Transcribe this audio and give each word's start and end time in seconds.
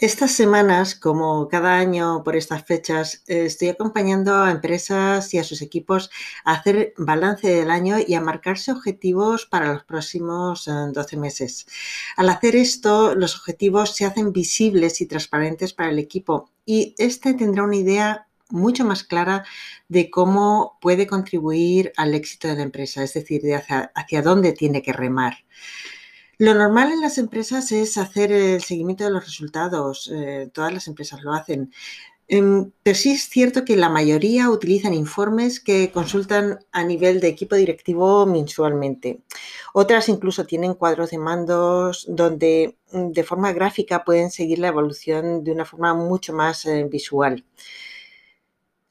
Estas 0.00 0.30
semanas, 0.30 0.94
como 0.94 1.48
cada 1.48 1.76
año 1.76 2.22
por 2.22 2.36
estas 2.36 2.64
fechas, 2.64 3.24
estoy 3.26 3.70
acompañando 3.70 4.32
a 4.32 4.52
empresas 4.52 5.34
y 5.34 5.38
a 5.38 5.44
sus 5.44 5.60
equipos 5.60 6.08
a 6.44 6.52
hacer 6.52 6.94
balance 6.96 7.48
del 7.48 7.68
año 7.68 7.96
y 8.06 8.14
a 8.14 8.20
marcarse 8.20 8.70
objetivos 8.70 9.46
para 9.46 9.72
los 9.72 9.82
próximos 9.82 10.66
12 10.66 11.16
eh, 11.16 11.18
meses. 11.18 11.66
Al 12.16 12.28
hacer 12.28 12.54
esto, 12.54 13.16
los 13.16 13.34
objetivos 13.34 13.96
se 13.96 14.04
hacen 14.04 14.32
visibles 14.32 15.00
y 15.00 15.06
transparentes 15.06 15.72
para 15.72 15.90
el 15.90 15.98
equipo 15.98 16.48
y 16.64 16.94
este 16.96 17.34
tendrá 17.34 17.64
una 17.64 17.74
idea 17.74 18.28
mucho 18.50 18.84
más 18.84 19.02
clara 19.02 19.44
de 19.88 20.10
cómo 20.10 20.78
puede 20.80 21.08
contribuir 21.08 21.92
al 21.96 22.14
éxito 22.14 22.46
de 22.46 22.54
la 22.54 22.62
empresa, 22.62 23.02
es 23.02 23.14
decir, 23.14 23.42
de 23.42 23.56
hacia, 23.56 23.90
hacia 23.96 24.22
dónde 24.22 24.52
tiene 24.52 24.80
que 24.80 24.92
remar. 24.92 25.38
Lo 26.38 26.54
normal 26.54 26.92
en 26.92 27.00
las 27.00 27.18
empresas 27.18 27.72
es 27.72 27.96
hacer 27.98 28.30
el 28.30 28.62
seguimiento 28.62 29.04
de 29.04 29.10
los 29.10 29.24
resultados. 29.24 30.08
Eh, 30.14 30.48
todas 30.52 30.72
las 30.72 30.86
empresas 30.86 31.22
lo 31.22 31.32
hacen. 31.32 31.72
Em, 32.28 32.70
pero 32.82 32.94
sí 32.96 33.10
es 33.12 33.28
cierto 33.28 33.64
que 33.64 33.74
la 33.76 33.88
mayoría 33.88 34.50
utilizan 34.50 34.92
informes 34.94 35.60
que 35.60 35.90
consultan 35.90 36.58
a 36.72 36.84
nivel 36.84 37.20
de 37.20 37.28
equipo 37.28 37.56
directivo 37.56 38.26
mensualmente. 38.26 39.22
Otras 39.72 40.08
incluso 40.10 40.44
tienen 40.44 40.74
cuadros 40.74 41.10
de 41.10 41.18
mandos 41.18 42.06
donde 42.08 42.76
mm, 42.92 43.12
de 43.12 43.24
forma 43.24 43.52
gráfica 43.52 44.04
pueden 44.04 44.30
seguir 44.30 44.58
la 44.58 44.68
evolución 44.68 45.42
de 45.42 45.52
una 45.52 45.64
forma 45.64 45.94
mucho 45.94 46.32
más 46.34 46.66
eh, 46.66 46.84
visual. 46.84 47.44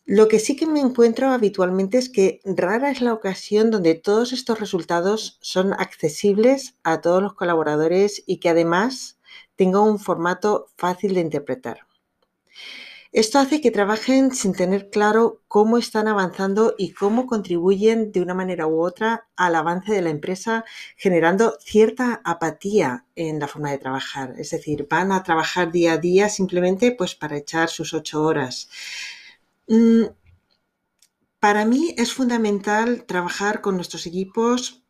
Lo 0.10 0.30
que 0.30 0.40
sí 0.40 0.56
que 0.56 0.66
me 0.66 0.80
encuentro 0.80 1.32
habitualmente 1.32 1.98
es 1.98 2.08
que 2.08 2.40
rara 2.46 2.92
es 2.92 3.02
la 3.02 3.12
ocasión 3.12 3.72
donde 3.72 3.94
todos 3.94 4.32
estos 4.32 4.58
resultados 4.58 5.38
son 5.42 5.74
accesibles 5.74 6.78
a 6.82 7.02
todos 7.02 7.22
los 7.22 7.34
colaboradores 7.34 8.24
y 8.26 8.38
que 8.38 8.48
además 8.48 9.20
tenga 9.58 9.82
un 9.82 10.00
formato 10.00 10.68
fácil 10.78 11.14
de 11.14 11.20
interpretar. 11.20 11.80
Esto 13.12 13.38
hace 13.38 13.60
que 13.60 13.70
trabajen 13.70 14.32
sin 14.32 14.54
tener 14.54 14.90
claro 14.90 15.42
cómo 15.50 15.78
están 15.78 16.08
avanzando 16.08 16.76
y 16.78 16.94
cómo 16.94 17.28
contribuyen 17.28 18.14
de 18.14 18.22
una 18.22 18.34
manera 18.34 18.66
u 18.66 18.80
otra 18.80 19.28
al 19.36 19.56
avance 19.56 19.92
de 19.92 20.02
la 20.02 20.10
empresa, 20.10 20.64
generando 20.96 21.58
cierta 21.60 22.22
apatía 22.24 23.06
en 23.16 23.40
la 23.40 23.50
forma 23.50 23.72
de 23.72 23.78
trabajar. 23.78 24.36
Es 24.38 24.52
decir, 24.52 24.88
van 24.90 25.12
a 25.12 25.24
trabajar 25.24 25.70
día 25.70 25.94
a 25.94 25.98
día 25.98 26.30
simplemente 26.30 26.94
pues 26.94 27.14
para 27.14 27.36
echar 27.36 27.68
sus 27.68 27.94
ocho 27.94 28.24
horas. 28.24 28.70
Mm, 29.68 30.06
para 31.40 31.66
mí 31.66 31.94
es 31.98 32.14
fundamental 32.14 33.06
trabajar 33.06 33.62
con 33.62 33.76
nuestros 33.76 34.06
equipos 34.06 34.84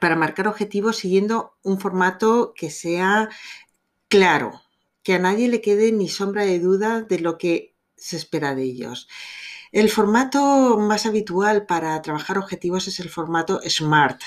para 0.00 0.16
marcar 0.16 0.48
objetivos 0.48 0.96
siguiendo 0.98 1.56
un 1.62 1.78
formato 1.78 2.52
que 2.56 2.70
sea 2.70 3.28
claro, 4.08 4.62
que 5.02 5.14
a 5.14 5.18
nadie 5.18 5.48
le 5.48 5.60
quede 5.60 5.92
ni 5.92 6.08
sombra 6.08 6.44
de 6.44 6.58
duda 6.58 7.02
de 7.02 7.20
lo 7.20 7.38
que 7.38 7.76
se 7.96 8.16
espera 8.16 8.54
de 8.54 8.64
ellos. 8.64 9.08
El 9.72 9.88
formato 9.88 10.78
más 10.78 11.06
habitual 11.06 11.66
para 11.66 12.00
trabajar 12.02 12.38
objetivos 12.38 12.88
es 12.88 12.98
el 12.98 13.08
formato 13.08 13.60
SMART. 13.68 14.20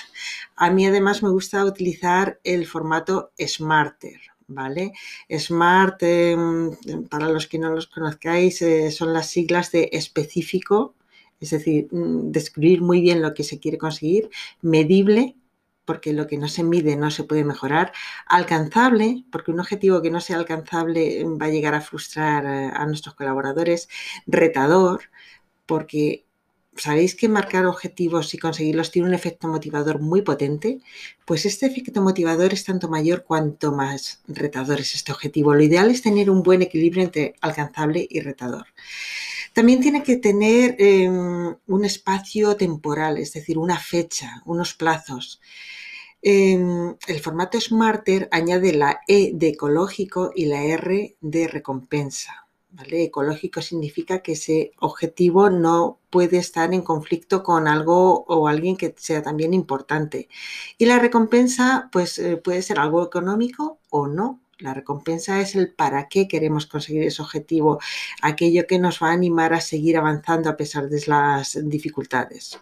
A 0.55 0.69
mí 0.69 0.85
además 0.85 1.21
me 1.21 1.29
gusta 1.29 1.65
utilizar 1.65 2.39
el 2.43 2.65
formato 2.65 3.33
SMARTER. 3.37 4.21
¿Vale? 4.47 4.93
SMART, 5.29 6.03
em, 6.03 6.71
para 7.09 7.29
los 7.29 7.47
que 7.47 7.59
no 7.59 7.69
los 7.69 7.87
conozcáis, 7.87 8.61
eh, 8.61 8.91
son 8.91 9.13
las 9.13 9.27
siglas 9.29 9.71
de 9.71 9.89
específico, 9.93 10.95
es 11.39 11.51
decir, 11.51 11.87
mm, 11.91 12.31
describir 12.31 12.81
muy 12.81 13.01
bien 13.01 13.21
lo 13.21 13.33
que 13.33 13.43
se 13.43 13.59
quiere 13.59 13.77
conseguir, 13.77 14.29
medible, 14.61 15.35
porque 15.85 16.13
lo 16.13 16.27
que 16.27 16.37
no 16.37 16.47
se 16.47 16.63
mide 16.63 16.95
no 16.95 17.11
se 17.11 17.23
puede 17.25 17.43
mejorar, 17.43 17.91
alcanzable, 18.27 19.25
porque 19.31 19.51
un 19.51 19.59
objetivo 19.59 20.01
que 20.01 20.11
no 20.11 20.21
sea 20.21 20.37
alcanzable 20.37 21.21
em, 21.21 21.37
va 21.39 21.47
a 21.47 21.49
llegar 21.49 21.75
a 21.75 21.81
frustrar 21.81 22.45
eh, 22.45 22.71
a 22.73 22.85
nuestros 22.85 23.15
colaboradores, 23.15 23.89
retador, 24.27 25.01
porque 25.65 26.25
sabéis 26.75 27.15
que 27.15 27.29
marcar 27.29 27.65
objetivos 27.65 28.33
y 28.33 28.37
conseguirlos 28.37 28.91
tiene 28.91 29.07
un 29.07 29.13
efecto 29.13 29.47
motivador 29.47 29.99
muy 29.99 30.21
potente, 30.21 30.79
pues 31.25 31.45
este 31.45 31.65
efecto 31.65 32.01
motivador 32.01 32.53
es 32.53 32.63
tanto 32.63 32.89
mayor 32.89 33.23
cuanto 33.23 33.71
más 33.71 34.21
retador 34.27 34.79
es 34.79 34.95
este 34.95 35.11
objetivo. 35.11 35.53
Lo 35.53 35.63
ideal 35.63 35.89
es 35.91 36.01
tener 36.01 36.29
un 36.29 36.43
buen 36.43 36.61
equilibrio 36.61 37.03
entre 37.03 37.35
alcanzable 37.41 38.07
y 38.09 38.19
retador. 38.21 38.67
También 39.53 39.81
tiene 39.81 40.01
que 40.03 40.17
tener 40.17 40.75
em, 40.79 41.55
un 41.67 41.85
espacio 41.85 42.55
temporal, 42.57 43.17
es 43.19 43.33
decir, 43.33 43.57
una 43.57 43.77
fecha, 43.77 44.41
unos 44.45 44.73
plazos. 44.73 45.39
Em, 46.21 46.95
el 47.07 47.19
formato 47.19 47.59
Smarter 47.59 48.29
añade 48.31 48.73
la 48.73 49.01
E 49.07 49.31
de 49.33 49.49
ecológico 49.49 50.31
y 50.35 50.45
la 50.45 50.63
R 50.63 51.17
de 51.21 51.47
recompensa. 51.47 52.42
Ecológico 52.77 53.61
significa 53.61 54.21
que 54.21 54.33
ese 54.33 54.71
objetivo 54.79 55.49
no 55.49 55.99
puede 56.09 56.37
estar 56.37 56.73
en 56.73 56.81
conflicto 56.81 57.43
con 57.43 57.67
algo 57.67 58.25
o 58.27 58.47
alguien 58.47 58.77
que 58.77 58.93
sea 58.97 59.21
también 59.21 59.53
importante. 59.53 60.27
Y 60.77 60.85
la 60.85 60.99
recompensa, 60.99 61.89
pues 61.91 62.17
eh, 62.19 62.37
puede 62.37 62.61
ser 62.61 62.79
algo 62.79 63.03
económico 63.03 63.79
o 63.89 64.07
no. 64.07 64.39
La 64.59 64.73
recompensa 64.73 65.41
es 65.41 65.55
el 65.55 65.73
para 65.73 66.07
qué 66.07 66.27
queremos 66.27 66.65
conseguir 66.65 67.03
ese 67.03 67.21
objetivo, 67.21 67.79
aquello 68.21 68.65
que 68.67 68.79
nos 68.79 69.01
va 69.01 69.09
a 69.09 69.13
animar 69.13 69.53
a 69.53 69.61
seguir 69.61 69.97
avanzando 69.97 70.49
a 70.49 70.57
pesar 70.57 70.89
de 70.89 71.03
las 71.07 71.59
dificultades. 71.63 72.59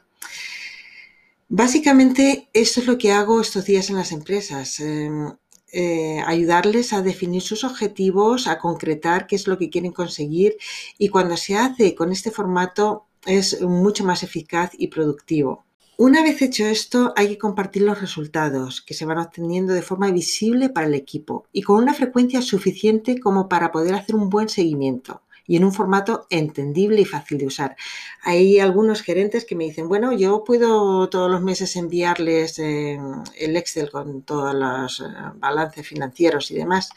Básicamente, 1.49 2.47
esto 2.53 2.79
es 2.79 2.87
lo 2.87 2.97
que 2.97 3.11
hago 3.11 3.41
estos 3.41 3.65
días 3.65 3.89
en 3.89 3.97
las 3.97 4.13
empresas. 4.13 4.79
Em, 4.79 5.33
eh, 5.71 6.21
ayudarles 6.25 6.93
a 6.93 7.01
definir 7.01 7.41
sus 7.41 7.63
objetivos, 7.63 8.47
a 8.47 8.59
concretar 8.59 9.27
qué 9.27 9.35
es 9.35 9.47
lo 9.47 9.57
que 9.57 9.69
quieren 9.69 9.91
conseguir 9.91 10.57
y 10.97 11.09
cuando 11.09 11.37
se 11.37 11.55
hace 11.55 11.95
con 11.95 12.11
este 12.11 12.31
formato 12.31 13.05
es 13.25 13.61
mucho 13.61 14.03
más 14.03 14.23
eficaz 14.23 14.71
y 14.77 14.87
productivo. 14.87 15.65
Una 15.97 16.23
vez 16.23 16.41
hecho 16.41 16.65
esto, 16.65 17.13
hay 17.15 17.27
que 17.27 17.37
compartir 17.37 17.83
los 17.83 18.01
resultados 18.01 18.81
que 18.81 18.95
se 18.95 19.05
van 19.05 19.19
obteniendo 19.19 19.73
de 19.73 19.83
forma 19.83 20.09
visible 20.11 20.69
para 20.69 20.87
el 20.87 20.95
equipo 20.95 21.45
y 21.51 21.61
con 21.61 21.77
una 21.77 21.93
frecuencia 21.93 22.41
suficiente 22.41 23.19
como 23.19 23.47
para 23.47 23.71
poder 23.71 23.93
hacer 23.93 24.15
un 24.15 24.29
buen 24.29 24.49
seguimiento 24.49 25.21
y 25.47 25.57
en 25.57 25.65
un 25.65 25.73
formato 25.73 26.27
entendible 26.29 27.01
y 27.01 27.05
fácil 27.05 27.37
de 27.37 27.47
usar. 27.47 27.75
Hay 28.23 28.59
algunos 28.59 29.01
gerentes 29.01 29.45
que 29.45 29.55
me 29.55 29.65
dicen, 29.65 29.87
bueno, 29.87 30.13
yo 30.13 30.43
puedo 30.43 31.09
todos 31.09 31.29
los 31.29 31.41
meses 31.41 31.75
enviarles 31.75 32.59
eh, 32.59 32.99
el 33.37 33.57
Excel 33.57 33.89
con 33.89 34.21
todos 34.23 34.53
los 34.53 35.01
eh, 35.01 35.03
balances 35.35 35.87
financieros 35.87 36.51
y 36.51 36.55
demás. 36.55 36.89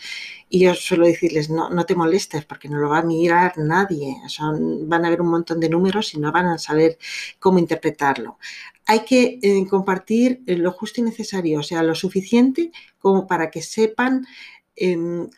Y 0.48 0.60
yo 0.60 0.74
suelo 0.74 1.06
decirles, 1.06 1.50
no, 1.50 1.70
no 1.70 1.84
te 1.84 1.94
molestes 1.94 2.44
porque 2.44 2.68
no 2.68 2.78
lo 2.78 2.88
va 2.88 2.98
a 2.98 3.02
mirar 3.02 3.54
nadie. 3.56 4.16
Son, 4.28 4.88
van 4.88 5.04
a 5.04 5.10
ver 5.10 5.20
un 5.20 5.28
montón 5.28 5.60
de 5.60 5.68
números 5.68 6.14
y 6.14 6.18
no 6.20 6.30
van 6.30 6.46
a 6.46 6.58
saber 6.58 6.98
cómo 7.38 7.58
interpretarlo 7.58 8.38
hay 8.86 9.04
que 9.04 9.38
eh, 9.42 9.66
compartir 9.68 10.42
lo 10.46 10.70
justo 10.72 11.00
y 11.00 11.04
necesario, 11.04 11.60
o 11.60 11.62
sea, 11.62 11.82
lo 11.82 11.94
suficiente 11.94 12.70
como 12.98 13.26
para 13.26 13.50
que 13.50 13.62
sepan 13.62 14.26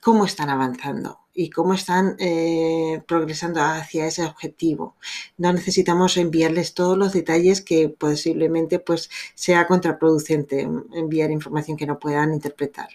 cómo 0.00 0.24
están 0.24 0.50
avanzando 0.50 1.20
y 1.36 1.50
cómo 1.50 1.74
están 1.74 2.16
eh, 2.18 3.02
progresando 3.06 3.60
hacia 3.60 4.06
ese 4.06 4.24
objetivo. 4.24 4.96
No 5.36 5.52
necesitamos 5.52 6.16
enviarles 6.16 6.74
todos 6.74 6.96
los 6.96 7.12
detalles 7.12 7.60
que 7.60 7.88
posiblemente 7.90 8.78
pues, 8.78 9.10
sea 9.34 9.66
contraproducente 9.66 10.68
enviar 10.94 11.30
información 11.30 11.76
que 11.76 11.86
no 11.86 11.98
puedan 11.98 12.32
interpretar. 12.32 12.88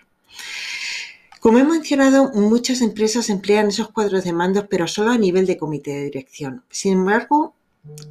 Como 1.40 1.60
he 1.60 1.64
mencionado, 1.64 2.32
muchas 2.34 2.82
empresas 2.82 3.30
emplean 3.30 3.68
esos 3.68 3.90
cuadros 3.90 4.24
de 4.24 4.34
mandos, 4.34 4.66
pero 4.70 4.88
solo 4.88 5.12
a 5.12 5.18
nivel 5.18 5.46
de 5.46 5.58
comité 5.58 5.92
de 5.92 6.04
dirección. 6.06 6.64
Sin 6.70 6.94
embargo, 6.94 7.56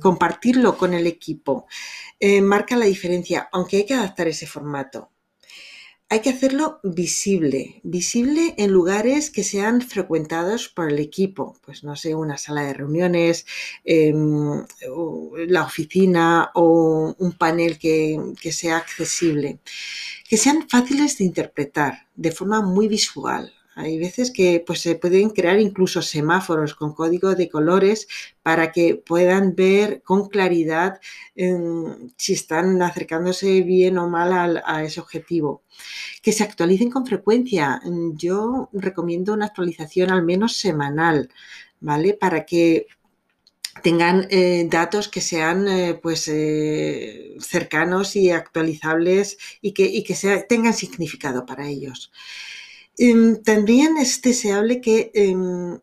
compartirlo 0.00 0.76
con 0.76 0.94
el 0.94 1.06
equipo 1.06 1.67
eh, 2.19 2.41
marca 2.41 2.76
la 2.76 2.87
diferencia, 2.87 3.49
aunque 3.53 3.79
hay 3.79 3.87
que 3.87 3.94
adaptar 3.94 4.29
ese 4.29 4.47
formato 4.47 5.11
hay 6.12 6.21
que 6.23 6.31
hacerlo 6.31 6.81
visible, 6.83 7.81
visible 7.85 8.55
en 8.59 8.73
lugares 8.73 9.31
que 9.31 9.45
sean 9.45 9.81
frecuentados 9.81 10.69
por 10.69 10.91
el 10.91 10.99
equipo, 10.99 11.57
pues 11.65 11.85
no 11.85 11.95
sé, 11.95 12.17
una 12.17 12.37
sala 12.37 12.62
de 12.62 12.75
reuniones, 12.75 13.47
em, 13.85 14.65
la 15.47 15.62
oficina 15.62 16.51
o 16.55 17.15
un 17.17 17.33
panel 17.33 17.79
que, 17.79 18.19
que 18.41 18.51
sea 18.51 18.79
accesible, 18.79 19.61
que 20.29 20.37
sean 20.37 20.69
fáciles 20.69 21.17
de 21.19 21.25
interpretar 21.27 22.09
de 22.17 22.33
forma 22.33 22.61
muy 22.61 22.89
visual. 22.89 23.55
Hay 23.81 23.99
veces 23.99 24.31
que 24.31 24.62
pues, 24.67 24.81
se 24.81 24.94
pueden 24.94 25.31
crear 25.31 25.59
incluso 25.59 26.03
semáforos 26.03 26.75
con 26.75 26.94
código 26.94 27.35
de 27.35 27.49
colores 27.49 28.09
para 28.43 28.73
que 28.73 28.94
puedan 28.94 29.55
ver 29.55 30.03
con 30.03 30.29
claridad 30.29 31.00
em, 31.35 32.11
si 32.17 32.35
están 32.35 32.81
acercándose 32.82 33.62
bien 33.62 33.99
o 33.99 34.09
mal 34.09 34.62
a, 34.65 34.85
ese 34.85 35.00
objetivo. 35.00 35.62
Que 36.23 36.32
se 36.32 36.44
actualicen 36.44 36.91
con 36.91 37.06
frecuencia. 37.06 37.81
Yo 38.15 38.69
recomiendo 38.73 39.32
una 39.32 39.47
actualización 39.47 40.11
al 40.11 40.23
menos 40.25 40.56
semanal, 40.56 41.31
¿vale? 41.81 42.15
Para 42.15 42.44
que 42.44 42.87
tengan 43.83 44.26
eh, 44.31 44.67
datos 44.69 45.09
que 45.09 45.21
sean 45.21 45.69
eh, 45.69 45.94
pues 45.94 46.29
eh, 46.29 47.37
cercanos 47.41 48.17
y 48.17 48.31
actualizables 48.31 49.38
y 49.62 49.73
que, 49.73 50.03
que 50.05 50.44
tengan 50.49 50.75
significado 50.75 51.47
para 51.47 51.67
ellos. 51.67 52.12
Em, 53.02 53.43
también 53.43 53.97
es 53.97 54.20
deseable 54.20 54.82
que 54.82 55.11
em, 55.14 55.81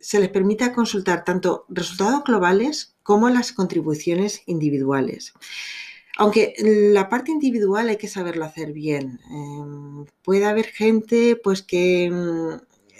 se 0.00 0.18
les 0.18 0.30
permita 0.30 0.72
consultar 0.72 1.22
tanto 1.22 1.66
resultados 1.68 2.24
globales 2.24 2.96
como 3.02 3.28
las 3.28 3.52
contribuciones 3.52 4.42
individuales. 4.46 5.34
Aunque 6.16 6.54
la 6.58 7.10
parte 7.10 7.32
individual 7.32 7.90
hay 7.90 7.98
que 7.98 8.08
saberlo 8.08 8.46
hacer 8.46 8.72
bien. 8.72 9.20
Em, 9.30 10.06
puede 10.22 10.46
haber 10.46 10.66
gente 10.66 11.36
pues 11.36 11.60
que 11.62 12.10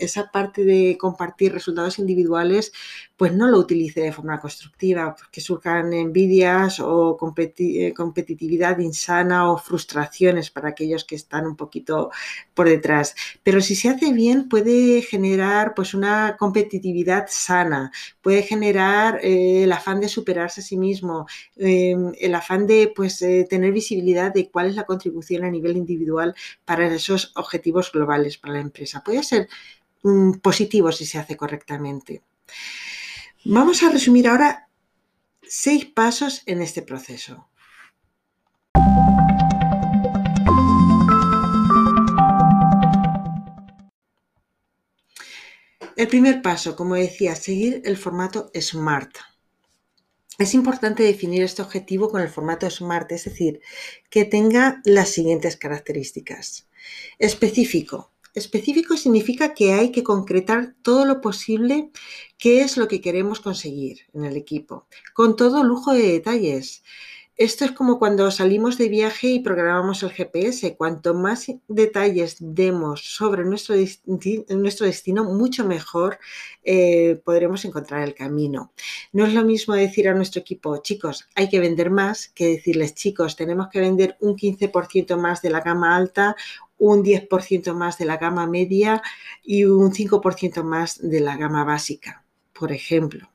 esa 0.05 0.31
parte 0.31 0.65
de 0.65 0.97
compartir 0.99 1.53
resultados 1.53 1.99
individuales, 1.99 2.73
pues 3.17 3.33
no 3.33 3.49
lo 3.49 3.59
utilice 3.59 4.01
de 4.01 4.13
forma 4.13 4.41
constructiva, 4.41 5.17
que 5.31 5.41
surjan 5.41 5.93
envidias 5.93 6.81
o 6.81 7.17
eh, 7.37 7.95
competitividad 7.95 8.79
insana 8.79 9.51
o 9.51 9.59
frustraciones 9.59 10.51
para 10.51 10.71
aquellos 10.71 11.05
que 11.05 11.15
están 11.15 11.47
un 11.47 11.57
poquito 11.57 12.11
por 12.55 12.69
detrás. 12.69 13.15
Pero 13.43 13.61
si 13.61 13.77
se 13.77 13.89
hace 13.89 14.13
bien, 14.13 14.49
puede 14.49 15.03
generar 15.03 15.75
pues 15.75 15.95
una 15.95 16.37
competitividad 16.39 17.27
sana, 17.29 17.93
puede 18.23 18.43
generar 18.43 19.21
eh, 19.23 19.65
el 19.65 19.73
afán 19.73 20.01
de 20.01 20.09
superarse 20.09 20.61
a 20.61 20.65
sí 20.65 20.77
mismo, 20.77 21.27
em, 21.57 22.13
el 22.19 22.35
afán 22.35 22.67
de 22.67 22.93
pues 22.95 23.23
eh, 23.23 23.47
tener 23.49 23.73
visibilidad 23.73 24.33
de 24.33 24.51
cuál 24.51 24.69
es 24.69 24.77
la 24.77 24.85
contribución 24.85 25.45
a 25.45 25.51
nivel 25.51 25.77
individual 25.77 26.35
para 26.65 26.87
esos 26.95 27.33
objetivos 27.37 27.93
globales 27.93 28.39
para 28.39 28.55
la 28.55 28.61
empresa. 28.61 29.03
Puede 29.05 29.23
ser 29.23 29.49
positivo 30.43 30.93
si 30.93 31.07
se 31.07 31.19
hace 31.19 31.37
correctamente. 31.37 32.23
Vamos 33.45 33.83
a 33.83 33.91
resumir 33.91 34.29
ahora 34.29 34.69
seis 35.43 35.87
pasos 35.87 36.43
en 36.47 36.63
este 36.63 36.83
proceso. 36.83 37.49
El 45.97 46.09
primer 46.09 46.43
paso, 46.43 46.75
como 46.75 46.97
decía, 46.97 47.37
seguir 47.37 47.83
el 47.85 47.97
formato 47.97 48.51
SMART. 48.59 49.17
Es 50.39 50.53
importante 50.53 51.05
definir 51.05 51.45
este 51.45 51.63
objetivo 51.63 52.11
con 52.11 52.21
el 52.21 52.29
formato 52.29 52.69
SMART, 52.69 53.13
es 53.13 53.25
decir, 53.25 53.61
que 54.11 54.25
tenga 54.25 54.83
las 54.85 55.11
siguientes 55.11 55.57
características. 55.57 56.69
Específico, 57.19 58.14
Específico 58.35 58.97
significa 58.97 59.55
que 59.55 59.73
hay 59.73 59.93
que 59.93 60.03
concretar 60.03 60.75
todo 60.83 61.05
lo 61.05 61.21
posible 61.21 61.91
qué 62.37 62.63
es 62.63 62.77
lo 62.77 62.89
que 62.89 63.01
queremos 63.01 63.39
conseguir 63.39 64.01
en 64.13 64.25
el 64.25 64.37
equipo, 64.37 64.89
con 65.15 65.37
todo 65.37 65.63
lujo 65.63 65.93
de 65.93 66.13
detalles. 66.13 66.83
Esto 67.37 67.65
es 67.65 67.73
como 67.73 67.99
cuando 67.99 68.31
salimos 68.31 68.79
de 68.79 68.89
viaje 68.89 69.27
y 69.27 69.41
programamos 69.41 70.05
el 70.05 70.11
GPS. 70.11 70.77
Cuanto 70.77 71.15
más 71.15 71.47
detalles 71.67 72.37
demos 72.39 73.03
sobre 73.17 73.45
nuestro, 73.45 73.75
nuestro 74.51 74.87
destino, 74.87 75.25
mucho 75.25 75.65
mejor 75.65 76.21
eh, 76.63 77.21
podremos 77.25 77.65
encontrar 77.65 78.03
el 78.03 78.15
camino. 78.15 78.73
No 79.13 79.27
es 79.27 79.35
lo 79.35 79.45
mismo 79.45 79.75
decir 79.75 80.09
a 80.09 80.15
nuestro 80.15 80.43
equipo, 80.43 80.77
chicos, 80.77 81.29
hay 81.35 81.49
que 81.49 81.59
vender 81.59 81.91
más, 81.91 82.29
que 82.29 82.47
decirles, 82.47 82.95
chicos, 82.95 83.35
tenemos 83.35 83.67
que 83.69 83.81
vender 83.81 84.17
un 84.21 84.37
15% 84.37 85.17
más 85.17 85.43
de 85.43 85.51
la 85.51 85.61
gama 85.61 85.97
alta 85.97 86.37
un 86.79 87.03
10% 87.03 87.75
más 87.75 87.99
de 87.99 88.05
la 88.05 88.17
gama 88.17 88.47
media 88.47 89.03
y 89.43 89.65
un 89.65 89.93
5% 89.93 90.63
más 90.63 90.99
de 91.01 91.21
la 91.21 91.37
gama 91.37 91.65
básica, 91.65 92.25
por 92.53 92.73
ejemplo. 92.73 93.31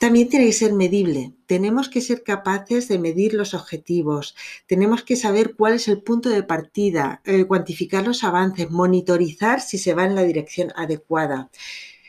También 0.00 0.30
tiene 0.30 0.46
que 0.46 0.54
ser 0.54 0.72
medible. 0.72 1.34
Tenemos 1.44 1.90
que 1.90 2.00
ser 2.00 2.22
capaces 2.22 2.88
de 2.88 2.98
medir 2.98 3.34
los 3.34 3.52
objetivos. 3.52 4.34
Tenemos 4.66 5.02
que 5.02 5.14
saber 5.14 5.54
cuál 5.54 5.74
es 5.74 5.88
el 5.88 6.02
punto 6.02 6.30
de 6.30 6.42
partida, 6.42 7.20
eh, 7.26 7.44
cuantificar 7.44 8.06
los 8.06 8.24
avances, 8.24 8.70
monitorizar 8.70 9.60
si 9.60 9.76
se 9.76 9.92
va 9.92 10.06
en 10.06 10.14
la 10.14 10.22
dirección 10.22 10.72
adecuada. 10.74 11.50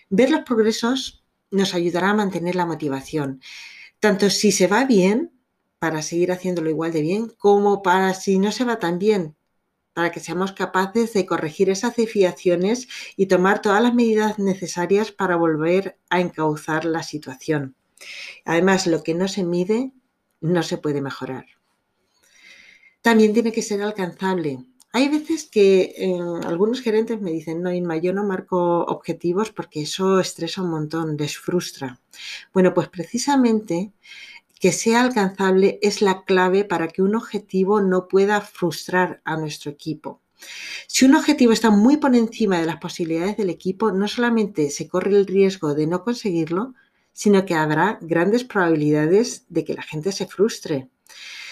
Ver 0.10 0.30
los 0.30 0.44
progresos 0.44 1.26
nos 1.52 1.74
ayudará 1.74 2.12
a 2.12 2.16
mantener 2.16 2.56
la 2.56 2.66
motivación. 2.66 3.42
Tanto 4.00 4.30
si 4.30 4.54
se 4.54 4.68
va 4.68 4.86
bien, 4.86 5.34
para 5.78 6.02
seguir 6.02 6.32
haciéndolo 6.32 6.70
igual 6.70 6.94
de 6.94 7.02
bien, 7.02 7.28
como 7.38 7.82
para 7.82 8.14
si 8.14 8.40
no 8.40 8.54
se 8.54 8.64
va 8.64 8.80
tan 8.80 9.00
bien, 9.00 9.36
para 9.94 10.12
que 10.12 10.20
seamos 10.20 10.54
capaces 10.54 11.14
de 11.14 11.26
corregir 11.26 11.70
esas 11.70 11.96
desviaciones 11.96 12.88
y 13.18 13.26
tomar 13.26 13.62
todas 13.62 13.82
las 13.82 13.94
medidas 13.94 14.40
necesarias 14.40 15.12
para 15.12 15.36
volver 15.36 15.98
a 16.10 16.22
encauzar 16.22 16.86
la 16.86 17.04
situación. 17.04 17.76
Además, 18.46 18.88
lo 18.88 19.04
que 19.04 19.14
no 19.14 19.28
se 19.28 19.44
mide 19.44 19.92
no 20.40 20.64
se 20.64 20.78
puede 20.78 21.02
mejorar. 21.02 21.46
También 23.02 23.34
tiene 23.34 23.52
que 23.52 23.62
ser 23.62 23.82
alcanzable. 23.82 24.66
Hay 24.94 25.08
veces 25.08 25.46
que 25.46 25.94
eh, 25.98 26.20
algunos 26.44 26.82
gerentes 26.82 27.22
me 27.22 27.32
dicen, 27.32 27.62
no, 27.62 27.72
Inma, 27.72 27.98
yo 27.98 28.14
no 28.14 28.26
marco 28.26 28.84
objetivos 28.84 29.52
porque 29.52 29.84
eso 29.84 30.20
estresa 30.20 30.62
un 30.62 30.70
montón, 30.70 31.16
les 31.18 31.38
frustra. 31.38 32.00
Bueno, 32.54 32.74
pues 32.74 32.90
precisamente 32.90 33.94
que 34.62 34.72
sea 34.72 35.02
alcanzable 35.02 35.80
es 35.82 36.04
la 36.04 36.24
clave 36.24 36.64
para 36.64 36.88
que 36.88 37.02
un 37.02 37.16
objetivo 37.16 37.82
no 37.82 38.08
pueda 38.08 38.42
frustrar 38.42 39.20
a 39.26 39.36
nuestro 39.36 39.72
equipo. 39.72 40.22
Si 40.86 41.04
un 41.04 41.16
objetivo 41.16 41.52
está 41.52 41.72
muy 41.72 41.98
por 41.98 42.16
encima 42.16 42.60
de 42.60 42.68
las 42.68 42.78
posibilidades 42.78 43.38
del 43.38 43.50
equipo, 43.50 43.92
no 43.92 44.08
solamente 44.08 44.70
se 44.70 44.88
corre 44.88 45.18
el 45.18 45.26
riesgo 45.26 45.74
de 45.74 45.88
no 45.88 46.04
conseguirlo, 46.04 46.76
sino 47.12 47.44
que 47.44 47.56
habrá 47.56 47.98
grandes 48.02 48.44
probabilidades 48.44 49.46
de 49.50 49.66
que 49.66 49.74
la 49.74 49.82
gente 49.82 50.12
se 50.12 50.28
frustre. 50.28 50.90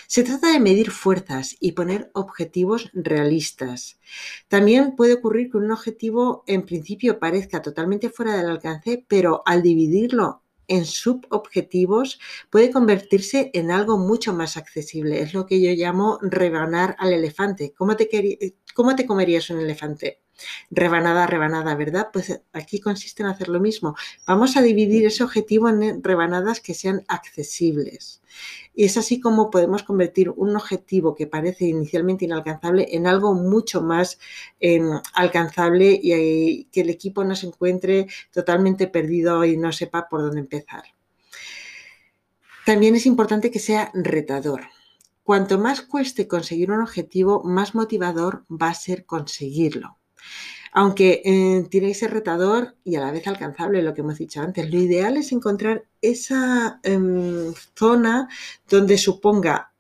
Se 0.05 0.21
trata 0.21 0.51
de 0.51 0.59
medir 0.59 0.91
fuerzas 0.91 1.55
y 1.59 1.71
poner 1.71 2.11
objetivos 2.13 2.91
realistas. 2.93 3.99
También 4.47 4.95
puede 4.95 5.15
ocurrir 5.15 5.49
que 5.49 5.57
un 5.57 5.71
objetivo 5.71 6.43
en 6.45 6.63
principio 6.63 7.17
parezca 7.17 7.63
totalmente 7.63 8.11
fuera 8.11 8.37
del 8.37 8.51
alcance, 8.51 9.03
pero 9.07 9.41
al 9.47 9.63
dividirlo 9.63 10.43
en 10.69 10.85
subobjetivos 10.85 12.19
puede 12.49 12.71
convertirse 12.71 13.51
en 13.53 13.71
algo 13.71 13.97
mucho 13.97 14.33
más 14.33 14.55
accesible. 14.55 15.21
Es 15.21 15.33
lo 15.33 15.45
que 15.45 15.61
yo 15.61 15.71
llamo 15.71 16.19
rebanar 16.21 16.95
al 16.99 17.13
elefante. 17.13 17.73
¿Cómo 17.77 17.95
te, 17.95 18.55
cómo 18.73 18.95
te 18.95 19.05
comerías 19.05 19.49
un 19.49 19.59
elefante? 19.59 20.21
Rebanada, 20.71 21.27
rebanada, 21.27 21.75
¿verdad? 21.75 22.09
Pues 22.13 22.41
aquí 22.53 22.79
consiste 22.79 23.23
en 23.23 23.29
hacer 23.29 23.49
lo 23.49 23.59
mismo. 23.59 23.95
Vamos 24.25 24.55
a 24.55 24.61
dividir 24.61 25.05
ese 25.05 25.23
objetivo 25.23 25.67
en 25.67 26.01
rebanadas 26.01 26.61
que 26.61 26.73
sean 26.73 27.03
accesibles. 27.09 28.21
Y 28.79 28.85
es 28.85 28.95
así 28.95 29.19
como 29.19 29.51
podemos 29.51 29.83
convertir 29.83 30.29
un 30.29 30.55
objetivo 30.55 31.13
que 31.13 31.27
parece 31.27 31.65
inicialmente 31.65 32.23
inalcanzable 32.23 32.87
en 32.91 33.07
algo 33.07 33.33
mucho 33.33 33.81
más 33.81 34.17
em, 34.61 35.01
alcanzable 35.15 35.99
y 36.01 36.13
eh, 36.13 36.67
que 36.71 36.79
el 36.79 36.89
equipo 36.89 37.25
no 37.25 37.35
se 37.35 37.47
encuentre 37.47 38.07
totalmente 38.31 38.87
perdido 38.87 39.43
y 39.43 39.57
no 39.57 39.73
sepa 39.73 40.07
por 40.07 40.21
dónde 40.21 40.39
empezar. 40.39 40.83
También 42.65 42.95
es 42.95 43.05
importante 43.05 43.51
que 43.51 43.59
sea 43.59 43.91
retador. 43.93 44.61
Cuanto 45.23 45.59
más 45.59 45.81
cueste 45.81 46.29
conseguir 46.29 46.71
un 46.71 46.79
objetivo, 46.79 47.43
más 47.43 47.75
motivador 47.75 48.45
va 48.49 48.69
a 48.69 48.75
ser 48.75 49.05
conseguirlo. 49.05 49.97
Aunque 50.71 51.21
eh, 51.25 51.67
que 51.69 51.93
ser 51.93 52.11
retador 52.11 52.75
y 52.83 52.95
a 52.95 53.01
la 53.01 53.11
vez 53.11 53.27
alcanzable, 53.27 53.81
lo 53.81 53.93
que 53.93 54.01
hemos 54.01 54.17
dicho 54.17 54.41
antes. 54.41 54.71
Lo 54.71 54.79
ideal 54.79 55.17
es 55.17 55.31
encontrar 55.31 55.85
esa 56.01 56.79
em, 56.83 57.53
zona 57.75 58.27
donde 58.69 58.97
suponga 58.97 59.71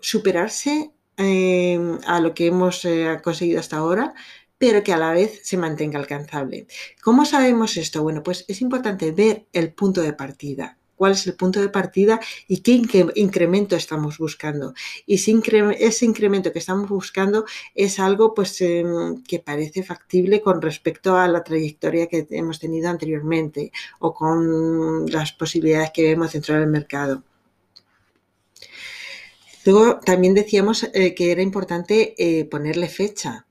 superarse 0.00 0.92
em, 1.16 1.98
a 2.06 2.20
lo 2.20 2.34
que 2.34 2.46
hemos 2.46 2.84
eh, 2.84 3.18
conseguido 3.22 3.60
hasta 3.60 3.76
ahora, 3.78 4.14
pero 4.58 4.82
que 4.82 4.92
a 4.92 4.98
la 4.98 5.12
vez 5.12 5.40
se 5.44 5.56
mantenga 5.56 5.98
alcanzable. 5.98 6.66
¿Cómo 7.02 7.24
sabemos 7.24 7.76
esto? 7.76 8.02
Bueno, 8.02 8.22
pues 8.22 8.44
es 8.48 8.60
importante 8.60 9.12
ver 9.12 9.46
el 9.52 9.72
punto 9.74 10.00
de 10.02 10.12
partida 10.12 10.78
cuál 10.96 11.12
es 11.12 11.26
el 11.26 11.34
punto 11.34 11.60
de 11.60 11.68
partida 11.68 12.20
y 12.48 12.58
qué 12.58 12.72
incremento 13.16 13.76
estamos 13.76 14.18
buscando. 14.18 14.74
Y 15.06 15.18
si 15.18 15.38
ese 15.78 16.04
incremento 16.04 16.52
que 16.52 16.58
estamos 16.58 16.88
buscando 16.88 17.44
es 17.74 17.98
algo 17.98 18.34
pues, 18.34 18.60
em, 18.60 19.22
que 19.24 19.38
parece 19.38 19.82
factible 19.82 20.40
con 20.40 20.62
respecto 20.62 21.16
a 21.16 21.28
la 21.28 21.42
trayectoria 21.42 22.06
que 22.06 22.26
hemos 22.30 22.58
tenido 22.58 22.88
anteriormente 22.88 23.72
o 23.98 24.14
con 24.14 25.06
las 25.10 25.32
posibilidades 25.32 25.90
que 25.92 26.04
vemos 26.04 26.32
dentro 26.32 26.54
del 26.54 26.68
mercado. 26.68 27.22
Luego 29.64 30.00
también 30.00 30.34
decíamos 30.34 30.84
eh, 30.92 31.14
que 31.14 31.30
era 31.30 31.42
importante 31.42 32.14
eh, 32.18 32.44
ponerle 32.46 32.88
fecha, 32.88 33.46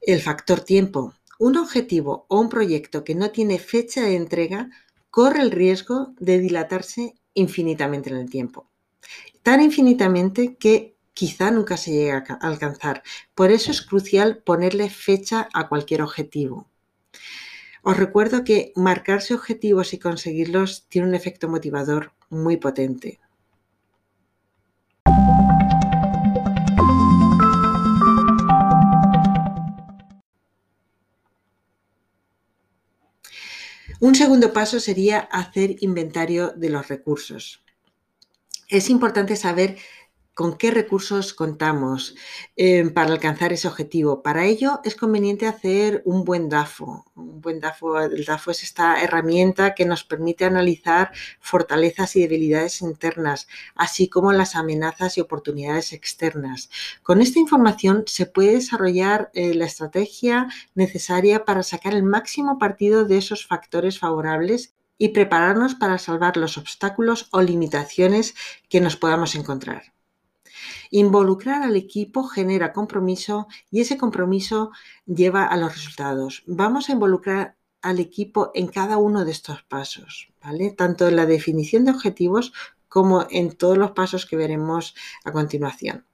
el 0.00 0.20
factor 0.20 0.60
tiempo. 0.60 1.14
Un 1.38 1.56
objetivo 1.56 2.26
o 2.28 2.40
un 2.40 2.48
proyecto 2.48 3.04
que 3.04 3.14
no 3.14 3.30
tiene 3.30 3.58
fecha 3.58 4.02
de 4.02 4.16
entrega 4.16 4.70
corre 5.14 5.42
el 5.42 5.52
riesgo 5.52 6.12
de 6.18 6.40
dilatarse 6.40 7.14
infinitamente 7.34 8.10
en 8.10 8.16
el 8.16 8.28
tiempo. 8.28 8.68
Tan 9.44 9.62
infinitamente 9.62 10.56
que 10.56 10.96
quizá 11.12 11.52
nunca 11.52 11.76
se 11.76 11.92
llegue 11.92 12.10
a 12.10 12.24
alcanzar. 12.40 13.04
Por 13.32 13.52
eso 13.52 13.70
es 13.70 13.80
crucial 13.80 14.38
ponerle 14.38 14.90
fecha 14.90 15.48
a 15.54 15.68
cualquier 15.68 16.02
objetivo. 16.02 16.68
Os 17.84 17.96
recuerdo 17.96 18.42
que 18.42 18.72
marcarse 18.74 19.34
objetivos 19.34 19.94
y 19.94 20.00
conseguirlos 20.00 20.88
tiene 20.88 21.06
un 21.06 21.14
efecto 21.14 21.48
motivador 21.48 22.10
muy 22.28 22.56
potente. 22.56 23.20
Un 34.04 34.14
segundo 34.14 34.52
paso 34.52 34.80
sería 34.80 35.18
hacer 35.18 35.76
inventario 35.80 36.52
de 36.54 36.68
los 36.68 36.88
recursos. 36.88 37.64
Es 38.68 38.90
importante 38.90 39.34
saber 39.34 39.78
con 40.34 40.58
qué 40.58 40.72
recursos 40.72 41.32
contamos 41.32 42.16
eh, 42.56 42.90
para 42.90 43.12
alcanzar 43.12 43.52
ese 43.52 43.68
objetivo. 43.68 44.22
Para 44.22 44.44
ello 44.44 44.80
es 44.84 44.96
conveniente 44.96 45.46
hacer 45.46 46.02
un 46.04 46.24
buen 46.24 46.48
DAFO. 46.48 47.04
Un 47.14 47.40
buen 47.40 47.60
DAFO, 47.60 48.00
el 48.00 48.24
DAFO 48.24 48.50
es 48.50 48.64
esta 48.64 49.00
herramienta 49.00 49.74
que 49.74 49.84
nos 49.84 50.02
permite 50.04 50.44
analizar 50.44 51.12
fortalezas 51.40 52.16
y 52.16 52.22
debilidades 52.22 52.82
internas, 52.82 53.46
así 53.76 54.08
como 54.08 54.32
las 54.32 54.56
amenazas 54.56 55.16
y 55.16 55.20
oportunidades 55.20 55.92
externas. 55.92 56.68
Con 57.02 57.20
esta 57.20 57.38
información 57.38 58.04
se 58.06 58.26
puede 58.26 58.54
desarrollar 58.54 59.30
eh, 59.34 59.54
la 59.54 59.66
estrategia 59.66 60.48
necesaria 60.74 61.44
para 61.44 61.62
sacar 61.62 61.94
el 61.94 62.02
máximo 62.02 62.58
partido 62.58 63.04
de 63.04 63.18
esos 63.18 63.46
factores 63.46 64.00
favorables 64.00 64.74
y 64.98 65.08
prepararnos 65.10 65.74
para 65.74 65.98
salvar 65.98 66.36
los 66.36 66.58
obstáculos 66.58 67.28
o 67.30 67.40
limitaciones 67.40 68.34
que 68.68 68.80
nos 68.80 68.96
podamos 68.96 69.34
encontrar. 69.34 69.93
Involucrar 70.90 71.62
al 71.62 71.76
equipo 71.76 72.24
genera 72.24 72.72
compromiso 72.72 73.46
y 73.70 73.80
ese 73.80 73.96
compromiso 73.96 74.70
lleva 75.06 75.44
a 75.44 75.56
los 75.56 75.74
resultados. 75.74 76.42
Vamos 76.46 76.88
a 76.88 76.92
involucrar 76.92 77.56
al 77.82 78.00
equipo 78.00 78.50
en 78.54 78.68
cada 78.68 78.96
uno 78.96 79.24
de 79.24 79.32
estos 79.32 79.62
pasos. 79.62 80.32
Tanto 80.76 81.08
en 81.08 81.16
la 81.16 81.26
definición 81.26 81.84
de 81.84 81.90
objetivos 81.90 82.52
como 82.88 83.26
en 83.30 83.52
todos 83.56 83.76
los 83.76 83.90
pasos 83.90 84.24
que 84.24 84.36
veremos 84.36 84.94
a 85.24 85.32
continuación. 85.32 86.06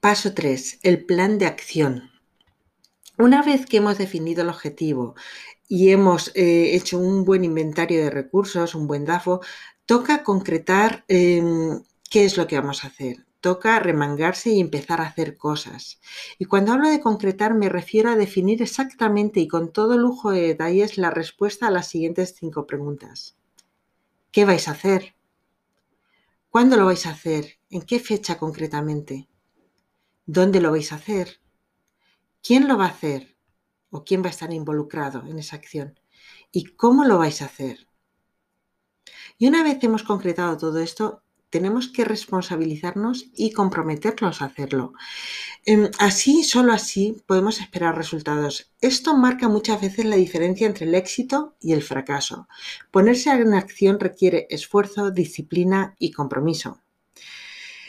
Paso 0.00 0.32
3. 0.32 0.78
El 0.82 1.04
plan 1.04 1.38
de 1.38 1.44
acción. 1.44 2.09
Una 3.20 3.42
vez 3.42 3.66
que 3.66 3.76
hemos 3.76 3.98
definido 3.98 4.40
el 4.40 4.48
objetivo 4.48 5.14
y 5.68 5.90
hemos 5.90 6.32
eh, 6.34 6.74
hecho 6.74 6.98
un 6.98 7.26
buen 7.26 7.44
inventario 7.44 8.02
de 8.02 8.08
recursos, 8.08 8.74
un 8.74 8.86
buen 8.86 9.04
DAFO, 9.04 9.42
toca 9.84 10.22
concretar 10.22 11.04
em, 11.06 11.82
qué 12.08 12.24
es 12.24 12.38
lo 12.38 12.46
que 12.46 12.58
vamos 12.58 12.82
a 12.82 12.86
hacer. 12.86 13.26
Toca 13.42 13.78
remangarse 13.78 14.48
y 14.50 14.60
empezar 14.60 15.02
a 15.02 15.06
hacer 15.06 15.36
cosas. 15.36 16.00
Y 16.38 16.46
cuando 16.46 16.72
hablo 16.72 16.88
de 16.88 17.00
concretar 17.00 17.52
me 17.52 17.68
refiero 17.68 18.08
a 18.08 18.16
definir 18.16 18.62
exactamente 18.62 19.40
y 19.40 19.48
con 19.48 19.70
todo 19.70 19.98
lujo 19.98 20.30
de 20.30 20.40
detalles 20.40 20.96
la 20.96 21.10
respuesta 21.10 21.66
a 21.66 21.70
las 21.70 21.88
siguientes 21.88 22.34
cinco 22.38 22.66
preguntas. 22.66 23.36
¿Qué 24.32 24.46
vais 24.46 24.66
a 24.66 24.70
hacer? 24.70 25.14
¿Cuándo 26.48 26.78
lo 26.78 26.86
vais 26.86 27.04
a 27.04 27.10
hacer? 27.10 27.58
¿En 27.68 27.82
qué 27.82 28.00
fecha 28.00 28.38
concretamente? 28.38 29.28
¿Dónde 30.24 30.62
lo 30.62 30.70
vais 30.70 30.90
a 30.92 30.96
hacer? 30.96 31.39
¿Quién 32.42 32.68
lo 32.68 32.78
va 32.78 32.86
a 32.86 32.90
hacer? 32.90 33.36
¿O 33.90 34.04
quién 34.04 34.22
va 34.22 34.28
a 34.28 34.30
estar 34.30 34.52
involucrado 34.52 35.24
en 35.26 35.38
esa 35.38 35.56
acción? 35.56 35.98
¿Y 36.52 36.64
cómo 36.74 37.04
lo 37.04 37.18
vais 37.18 37.42
a 37.42 37.46
hacer? 37.46 37.86
Y 39.38 39.46
una 39.48 39.62
vez 39.62 39.82
hemos 39.82 40.02
concretado 40.02 40.56
todo 40.56 40.80
esto, 40.80 41.22
tenemos 41.50 41.88
que 41.88 42.04
responsabilizarnos 42.04 43.26
y 43.34 43.52
comprometernos 43.52 44.40
a 44.40 44.46
hacerlo. 44.46 44.94
Em, 45.66 45.90
así, 45.98 46.44
solo 46.44 46.72
así, 46.72 47.22
podemos 47.26 47.60
esperar 47.60 47.96
resultados. 47.96 48.70
Esto 48.80 49.16
marca 49.16 49.48
muchas 49.48 49.80
veces 49.80 50.04
la 50.06 50.16
diferencia 50.16 50.66
entre 50.66 50.86
el 50.86 50.94
éxito 50.94 51.56
y 51.60 51.72
el 51.72 51.82
fracaso. 51.82 52.48
Ponerse 52.90 53.30
en 53.30 53.54
acción 53.54 54.00
requiere 54.00 54.46
esfuerzo, 54.50 55.10
disciplina 55.10 55.96
y 55.98 56.12
compromiso. 56.12 56.80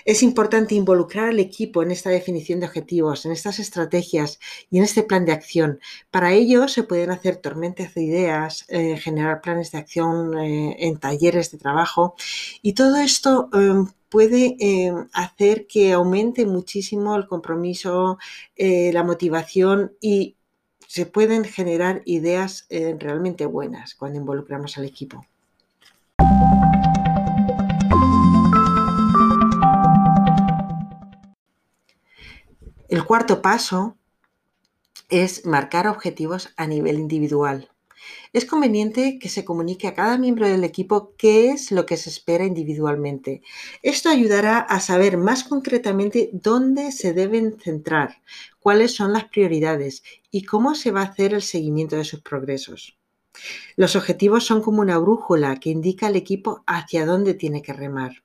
Es 0.05 0.23
importante 0.23 0.75
involucrar 0.75 1.29
al 1.29 1.39
equipo 1.39 1.83
en 1.83 1.91
esta 1.91 2.09
definición 2.09 2.59
de 2.59 2.65
objetivos, 2.67 3.25
en 3.25 3.31
estas 3.31 3.59
estrategias 3.59 4.39
y 4.69 4.77
en 4.77 4.83
este 4.83 5.03
plan 5.03 5.25
de 5.25 5.31
acción. 5.33 5.79
Para 6.09 6.33
ello 6.33 6.67
se 6.67 6.83
pueden 6.83 7.11
hacer 7.11 7.37
tormentas 7.37 7.93
de 7.93 8.03
ideas, 8.03 8.65
eh, 8.69 8.97
generar 8.97 9.41
planes 9.41 9.71
de 9.71 9.77
acción 9.77 10.37
eh, 10.37 10.77
en 10.79 10.97
talleres 10.97 11.51
de 11.51 11.57
trabajo 11.57 12.15
y 12.61 12.73
todo 12.73 12.97
esto 12.97 13.49
em, 13.53 13.87
puede 14.09 14.55
em, 14.59 15.07
hacer 15.13 15.67
que 15.67 15.93
aumente 15.93 16.45
muchísimo 16.45 17.15
el 17.15 17.27
compromiso, 17.27 18.17
eh, 18.55 18.91
la 18.93 19.03
motivación 19.03 19.93
y 20.01 20.37
se 20.87 21.05
pueden 21.05 21.45
generar 21.45 22.01
ideas 22.05 22.67
realmente 22.69 23.45
buenas 23.45 23.95
cuando 23.95 24.19
involucramos 24.19 24.77
al 24.77 24.85
equipo. 24.85 25.25
El 32.91 33.05
cuarto 33.05 33.41
paso 33.41 33.95
es 35.07 35.45
marcar 35.45 35.87
objetivos 35.87 36.49
a 36.57 36.67
nivel 36.67 36.99
individual. 36.99 37.71
Es 38.33 38.43
conveniente 38.43 39.17
que 39.17 39.29
se 39.29 39.45
comunique 39.45 39.87
a 39.87 39.93
cada 39.93 40.17
miembro 40.17 40.45
del 40.45 40.65
equipo 40.65 41.13
qué 41.17 41.51
es 41.51 41.71
lo 41.71 41.85
que 41.85 41.95
se 41.95 42.09
espera 42.09 42.45
individualmente. 42.45 43.43
Esto 43.81 44.09
ayudará 44.09 44.59
a 44.59 44.81
saber 44.81 45.15
más 45.15 45.45
concretamente 45.45 46.31
dónde 46.33 46.91
se 46.91 47.13
deben 47.13 47.57
centrar, 47.61 48.17
cuáles 48.59 48.93
son 48.93 49.13
las 49.13 49.23
prioridades 49.23 50.03
y 50.29 50.43
cómo 50.43 50.75
se 50.75 50.91
va 50.91 50.99
a 50.99 51.05
hacer 51.05 51.33
el 51.33 51.43
seguimiento 51.43 51.95
de 51.95 52.03
sus 52.03 52.19
progresos. 52.19 52.97
Los 53.77 53.95
objetivos 53.95 54.43
son 54.43 54.61
como 54.61 54.81
una 54.81 54.97
brújula 54.97 55.61
que 55.61 55.69
indica 55.69 56.07
al 56.07 56.17
equipo 56.17 56.61
hacia 56.67 57.05
dónde 57.05 57.35
tiene 57.35 57.61
que 57.61 57.71
remar. 57.71 58.21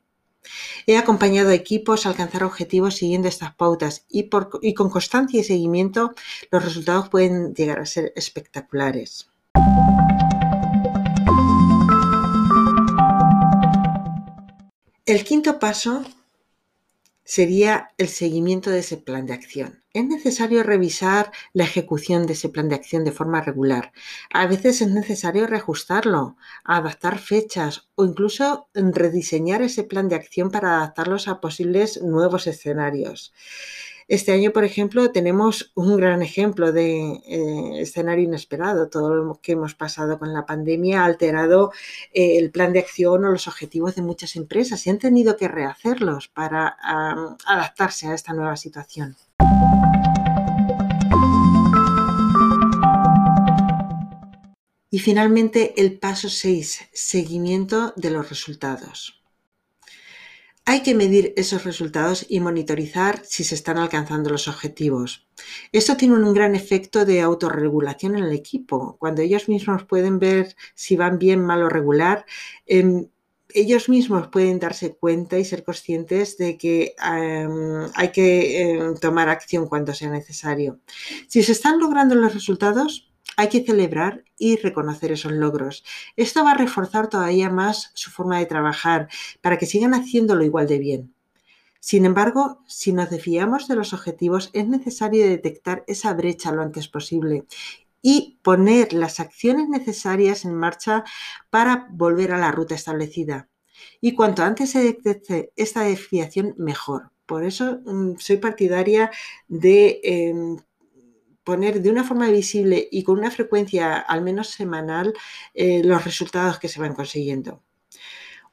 He 0.86 0.96
acompañado 0.96 1.50
a 1.50 1.54
equipos 1.54 2.06
a 2.06 2.10
alcanzar 2.10 2.44
objetivos 2.44 2.96
siguiendo 2.96 3.28
estas 3.28 3.54
pautas 3.54 4.04
y, 4.08 4.28
y 4.62 4.74
con 4.74 4.90
constancia 4.90 5.40
y 5.40 5.44
seguimiento 5.44 6.14
los 6.50 6.64
resultados 6.64 7.08
pueden 7.08 7.54
llegar 7.54 7.80
a 7.80 7.86
ser 7.86 8.12
espectaculares. 8.16 9.30
El 15.04 15.22
quinto 15.22 15.58
paso 15.60 16.04
sería 17.26 17.90
el 17.98 18.08
seguimiento 18.08 18.70
de 18.70 18.78
ese 18.78 18.96
plan 18.96 19.26
de 19.26 19.34
acción. 19.34 19.82
Es 19.92 20.06
necesario 20.06 20.62
revisar 20.62 21.32
la 21.52 21.64
ejecución 21.64 22.26
de 22.26 22.34
ese 22.34 22.48
plan 22.48 22.68
de 22.68 22.76
acción 22.76 23.04
de 23.04 23.12
forma 23.12 23.42
regular. 23.42 23.92
A 24.32 24.46
veces 24.46 24.80
es 24.80 24.88
necesario 24.88 25.46
reajustarlo, 25.46 26.36
adaptar 26.64 27.18
fechas 27.18 27.88
o 27.96 28.04
incluso 28.04 28.68
rediseñar 28.74 29.60
ese 29.62 29.82
plan 29.82 30.08
de 30.08 30.14
acción 30.14 30.50
para 30.50 30.76
adaptarlos 30.76 31.26
a 31.26 31.40
posibles 31.40 32.00
nuevos 32.02 32.46
escenarios. 32.46 33.32
Este 34.08 34.30
año, 34.30 34.52
por 34.52 34.62
ejemplo, 34.62 35.10
tenemos 35.10 35.72
un 35.74 35.96
gran 35.96 36.22
ejemplo 36.22 36.70
de 36.70 37.20
eh, 37.26 37.80
escenario 37.80 38.24
inesperado. 38.24 38.88
Todo 38.88 39.16
lo 39.16 39.40
que 39.42 39.52
hemos 39.52 39.74
pasado 39.74 40.20
con 40.20 40.32
la 40.32 40.46
pandemia 40.46 41.02
ha 41.02 41.06
alterado 41.06 41.72
eh, 42.12 42.38
el 42.38 42.52
plan 42.52 42.72
de 42.72 42.78
acción 42.78 43.24
o 43.24 43.32
los 43.32 43.48
objetivos 43.48 43.96
de 43.96 44.02
muchas 44.02 44.36
empresas 44.36 44.86
y 44.86 44.90
han 44.90 44.98
tenido 44.98 45.36
que 45.36 45.48
rehacerlos 45.48 46.28
para 46.28 46.76
adaptarse 47.44 48.06
a 48.06 48.14
esta 48.14 48.32
nueva 48.32 48.56
situación. 48.56 49.16
Y 54.88 55.00
finalmente, 55.00 55.74
el 55.78 55.98
paso 55.98 56.28
6, 56.28 56.90
seguimiento 56.92 57.92
de 57.96 58.10
los 58.10 58.28
resultados. 58.28 59.25
Hay 60.68 60.82
que 60.82 60.96
medir 60.96 61.32
esos 61.36 61.62
resultados 61.62 62.26
y 62.28 62.40
monitorizar 62.40 63.24
si 63.24 63.44
se 63.44 63.54
están 63.54 63.78
alcanzando 63.78 64.30
los 64.30 64.48
objetivos. 64.48 65.28
Esto 65.70 65.96
tiene 65.96 66.14
un 66.14 66.34
gran 66.34 66.56
efecto 66.56 67.04
de 67.04 67.20
autorregulación 67.20 68.16
en 68.16 68.24
el 68.24 68.32
equipo. 68.32 68.96
Cuando 68.98 69.22
ellos 69.22 69.48
mismos 69.48 69.84
pueden 69.84 70.18
ver 70.18 70.56
si 70.74 70.96
van 70.96 71.20
bien, 71.20 71.40
mal 71.40 71.62
o 71.62 71.68
regular, 71.68 72.26
em, 72.66 73.06
ellos 73.54 73.88
mismos 73.88 74.26
pueden 74.26 74.58
darse 74.58 74.96
cuenta 74.96 75.38
y 75.38 75.44
ser 75.44 75.62
conscientes 75.62 76.36
de 76.36 76.58
que 76.58 76.96
em, 77.00 77.88
hay 77.94 78.10
que 78.10 78.60
em, 78.62 78.96
tomar 78.96 79.28
acción 79.28 79.68
cuando 79.68 79.94
sea 79.94 80.10
necesario. 80.10 80.80
Si 81.28 81.44
se 81.44 81.52
están 81.52 81.78
logrando 81.78 82.16
los 82.16 82.34
resultados, 82.34 83.12
hay 83.36 83.48
que 83.48 83.64
celebrar 83.64 84.24
y 84.38 84.56
reconocer 84.56 85.12
esos 85.12 85.32
logros. 85.32 85.84
Esto 86.16 86.44
va 86.44 86.52
a 86.52 86.56
reforzar 86.56 87.08
todavía 87.08 87.50
más 87.50 87.90
su 87.94 88.10
forma 88.10 88.38
de 88.38 88.46
trabajar 88.46 89.08
para 89.40 89.58
que 89.58 89.66
sigan 89.66 89.94
haciéndolo 89.94 90.44
igual 90.44 90.66
de 90.66 90.78
bien. 90.78 91.14
Sin 91.80 92.04
embargo, 92.04 92.62
si 92.66 92.92
nos 92.92 93.10
desviamos 93.10 93.68
de 93.68 93.76
los 93.76 93.92
objetivos, 93.92 94.50
es 94.52 94.66
necesario 94.66 95.26
detectar 95.26 95.84
esa 95.86 96.12
brecha 96.14 96.50
lo 96.50 96.62
antes 96.62 96.88
posible 96.88 97.44
y 98.02 98.38
poner 98.42 98.92
las 98.92 99.20
acciones 99.20 99.68
necesarias 99.68 100.44
en 100.44 100.54
marcha 100.54 101.04
para 101.50 101.88
volver 101.90 102.32
a 102.32 102.38
la 102.38 102.52
ruta 102.52 102.74
establecida. 102.74 103.48
Y 104.00 104.14
cuanto 104.14 104.42
antes 104.42 104.70
se 104.70 104.82
detecte 104.82 105.52
esta 105.56 105.82
desviación, 105.82 106.54
mejor. 106.56 107.10
Por 107.26 107.44
eso 107.44 107.80
mm, 107.84 108.16
soy 108.18 108.38
partidaria 108.38 109.10
de 109.48 110.00
em, 110.02 110.56
poner 111.46 111.80
de 111.80 111.90
una 111.90 112.02
forma 112.02 112.28
visible 112.28 112.88
y 112.90 113.04
con 113.04 113.20
una 113.20 113.30
frecuencia 113.30 113.94
al 113.98 114.20
menos 114.20 114.48
semanal 114.48 115.14
eh, 115.54 115.80
los 115.84 116.04
resultados 116.04 116.58
que 116.58 116.68
se 116.68 116.80
van 116.80 116.92
consiguiendo. 116.92 117.62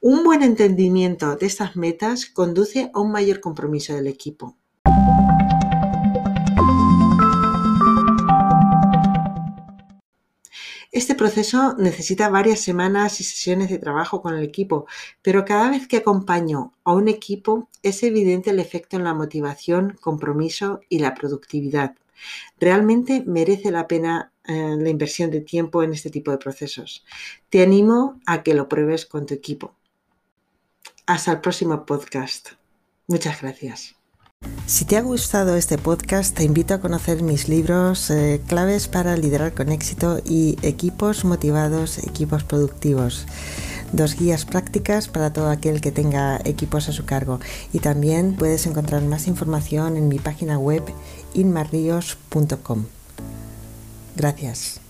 Un 0.00 0.22
buen 0.22 0.44
entendimiento 0.44 1.34
de 1.34 1.46
estas 1.46 1.74
metas 1.74 2.26
conduce 2.26 2.92
a 2.94 3.00
un 3.00 3.10
mayor 3.10 3.40
compromiso 3.40 3.96
del 3.96 4.06
equipo. 4.06 4.56
Este 10.92 11.16
proceso 11.16 11.74
necesita 11.76 12.28
varias 12.28 12.60
semanas 12.60 13.20
y 13.20 13.24
sesiones 13.24 13.70
de 13.70 13.78
trabajo 13.78 14.22
con 14.22 14.36
el 14.36 14.44
equipo, 14.44 14.86
pero 15.20 15.44
cada 15.44 15.68
vez 15.68 15.88
que 15.88 15.96
acompaño 15.96 16.72
a 16.84 16.92
un 16.92 17.08
equipo 17.08 17.68
es 17.82 18.04
evidente 18.04 18.50
el 18.50 18.60
efecto 18.60 18.96
en 18.96 19.02
la 19.02 19.14
motivación, 19.14 19.98
compromiso 20.00 20.78
y 20.88 21.00
la 21.00 21.14
productividad. 21.14 21.96
Realmente 22.58 23.22
merece 23.26 23.70
la 23.70 23.86
pena 23.86 24.32
eh, 24.46 24.76
la 24.78 24.90
inversión 24.90 25.30
de 25.30 25.40
tiempo 25.40 25.82
en 25.82 25.92
este 25.92 26.10
tipo 26.10 26.30
de 26.30 26.38
procesos. 26.38 27.04
Te 27.48 27.62
animo 27.62 28.20
a 28.26 28.42
que 28.42 28.54
lo 28.54 28.68
pruebes 28.68 29.06
con 29.06 29.24
tu 29.24 29.34
equipo. 29.34 29.74
Hasta 31.06 31.32
el 31.32 31.40
próximo 31.40 31.86
podcast. 31.86 32.50
Muchas 33.06 33.40
gracias. 33.40 33.96
Si 34.66 34.84
te 34.84 34.96
ha 34.96 35.02
gustado 35.02 35.56
este 35.56 35.78
podcast, 35.78 36.36
te 36.36 36.44
invito 36.44 36.74
a 36.74 36.80
conocer 36.80 37.22
mis 37.22 37.48
libros 37.48 38.10
eh, 38.10 38.40
claves 38.46 38.88
para 38.88 39.16
liderar 39.16 39.54
con 39.54 39.70
éxito 39.70 40.20
y 40.24 40.58
equipos 40.62 41.24
motivados, 41.24 41.98
equipos 41.98 42.44
productivos. 42.44 43.26
Dos 43.94 44.16
guías 44.16 44.44
prácticas 44.44 45.06
para 45.06 45.32
todo 45.32 45.50
aquel 45.50 45.80
que 45.80 45.92
tenga 45.92 46.40
equipos 46.44 46.88
a 46.88 46.92
su 46.92 47.04
cargo. 47.04 47.38
Y 47.72 47.78
también 47.78 48.34
puedes 48.34 48.66
encontrar 48.66 49.02
más 49.02 49.28
información 49.28 49.96
en 49.96 50.08
mi 50.08 50.18
página 50.18 50.58
web 50.58 50.82
inmarrios.com. 51.32 52.86
Gracias. 54.16 54.83